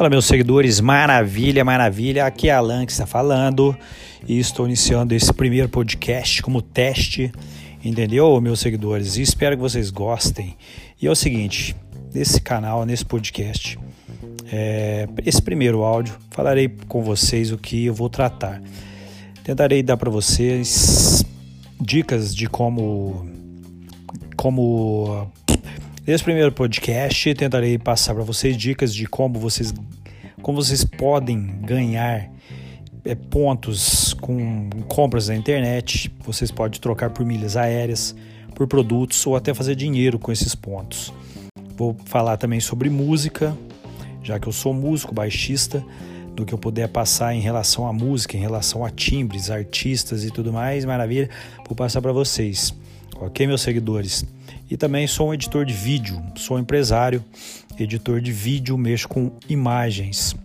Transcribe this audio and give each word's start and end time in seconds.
Fala, 0.00 0.08
meus 0.08 0.24
seguidores, 0.24 0.80
maravilha, 0.80 1.62
maravilha. 1.62 2.24
Aqui 2.24 2.48
é 2.48 2.52
Alan 2.54 2.86
que 2.86 2.92
está 2.92 3.04
falando 3.04 3.76
e 4.26 4.38
estou 4.38 4.64
iniciando 4.64 5.14
esse 5.14 5.30
primeiro 5.30 5.68
podcast 5.68 6.42
como 6.42 6.62
teste, 6.62 7.30
entendeu, 7.84 8.40
meus 8.40 8.60
seguidores? 8.60 9.18
E 9.18 9.22
espero 9.22 9.56
que 9.56 9.60
vocês 9.60 9.90
gostem. 9.90 10.56
E 11.02 11.06
é 11.06 11.10
o 11.10 11.14
seguinte: 11.14 11.76
nesse 12.14 12.40
canal, 12.40 12.86
nesse 12.86 13.04
podcast, 13.04 13.78
é, 14.50 15.06
esse 15.26 15.42
primeiro 15.42 15.82
áudio, 15.82 16.16
falarei 16.30 16.68
com 16.88 17.02
vocês 17.02 17.52
o 17.52 17.58
que 17.58 17.84
eu 17.84 17.92
vou 17.92 18.08
tratar. 18.08 18.62
Tentarei 19.44 19.82
dar 19.82 19.98
para 19.98 20.10
vocês 20.10 21.22
dicas 21.78 22.34
de 22.34 22.48
como, 22.48 23.28
como 24.34 25.30
Nesse 26.10 26.24
primeiro 26.24 26.50
podcast, 26.50 27.34
tentarei 27.36 27.78
passar 27.78 28.16
para 28.16 28.24
vocês 28.24 28.56
dicas 28.56 28.92
de 28.92 29.06
como 29.06 29.38
vocês, 29.38 29.72
como 30.42 30.60
vocês 30.60 30.82
podem 30.82 31.60
ganhar 31.62 32.28
é, 33.04 33.14
pontos 33.14 34.12
com 34.14 34.68
compras 34.88 35.28
na 35.28 35.36
internet. 35.36 36.12
Vocês 36.24 36.50
podem 36.50 36.80
trocar 36.80 37.10
por 37.10 37.24
milhas 37.24 37.56
aéreas, 37.56 38.12
por 38.56 38.66
produtos 38.66 39.24
ou 39.24 39.36
até 39.36 39.54
fazer 39.54 39.76
dinheiro 39.76 40.18
com 40.18 40.32
esses 40.32 40.52
pontos. 40.52 41.14
Vou 41.76 41.96
falar 42.06 42.36
também 42.38 42.58
sobre 42.58 42.90
música, 42.90 43.56
já 44.20 44.40
que 44.40 44.48
eu 44.48 44.52
sou 44.52 44.74
músico, 44.74 45.14
baixista, 45.14 45.80
do 46.34 46.44
que 46.44 46.52
eu 46.52 46.58
puder 46.58 46.88
passar 46.88 47.36
em 47.36 47.40
relação 47.40 47.86
à 47.86 47.92
música, 47.92 48.36
em 48.36 48.40
relação 48.40 48.84
a 48.84 48.90
timbres, 48.90 49.48
artistas 49.48 50.24
e 50.24 50.30
tudo 50.32 50.52
mais, 50.52 50.84
maravilha, 50.84 51.30
vou 51.68 51.76
passar 51.76 52.02
para 52.02 52.10
vocês. 52.10 52.74
Ok, 53.14 53.46
meus 53.46 53.60
seguidores? 53.60 54.24
E 54.70 54.76
também 54.76 55.06
sou 55.08 55.30
um 55.30 55.34
editor 55.34 55.64
de 55.64 55.74
vídeo, 55.74 56.22
sou 56.36 56.56
empresário, 56.56 57.24
editor 57.76 58.20
de 58.20 58.30
vídeo, 58.30 58.78
mexo 58.78 59.08
com 59.08 59.32
imagens, 59.48 60.36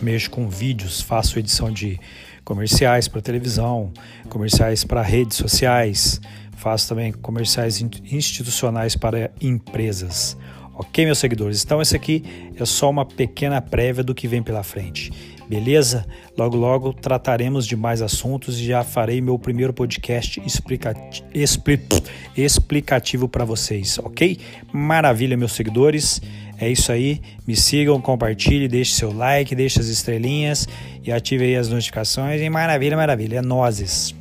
mexo 0.00 0.30
com 0.30 0.48
vídeos, 0.48 1.02
faço 1.02 1.38
edição 1.38 1.70
de 1.70 2.00
comerciais 2.44 3.08
para 3.08 3.20
televisão, 3.20 3.92
comerciais 4.30 4.84
para 4.84 5.02
redes 5.02 5.36
sociais, 5.36 6.18
faço 6.56 6.88
também 6.88 7.12
comerciais 7.12 7.84
institucionais 8.10 8.96
para 8.96 9.30
empresas. 9.38 10.34
Ok, 10.74 11.04
meus 11.04 11.18
seguidores? 11.18 11.64
Então, 11.64 11.82
esse 11.82 11.94
aqui 11.94 12.24
é 12.56 12.64
só 12.64 12.88
uma 12.88 13.04
pequena 13.04 13.60
prévia 13.60 14.02
do 14.02 14.14
que 14.14 14.26
vem 14.26 14.42
pela 14.42 14.62
frente. 14.62 15.12
Beleza? 15.48 16.06
Logo, 16.36 16.56
logo 16.56 16.92
trataremos 16.94 17.66
de 17.66 17.76
mais 17.76 18.00
assuntos 18.00 18.58
e 18.58 18.64
já 18.64 18.82
farei 18.82 19.20
meu 19.20 19.38
primeiro 19.38 19.72
podcast 19.72 20.40
explicati 20.46 21.22
explicativo 22.34 23.28
para 23.28 23.44
vocês, 23.44 23.98
ok? 23.98 24.38
Maravilha, 24.72 25.36
meus 25.36 25.52
seguidores. 25.52 26.22
É 26.58 26.70
isso 26.70 26.90
aí. 26.90 27.20
Me 27.46 27.54
sigam, 27.54 28.00
compartilhe, 28.00 28.68
deixe 28.68 28.92
seu 28.92 29.12
like, 29.12 29.54
deixe 29.54 29.80
as 29.80 29.88
estrelinhas 29.88 30.66
e 31.04 31.12
ative 31.12 31.44
aí 31.44 31.56
as 31.56 31.68
notificações. 31.68 32.40
E 32.40 32.48
maravilha, 32.48 32.96
maravilha. 32.96 33.38
É 33.38 33.42
nozes. 33.42 34.14